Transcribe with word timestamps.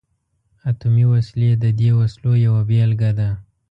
اتمي 0.69 1.05
وسلې 1.13 1.49
د 1.63 1.65
دې 1.79 1.89
وسلو 1.99 2.31
یوه 2.45 2.61
بیلګه 2.69 3.11
ده. 3.19 3.29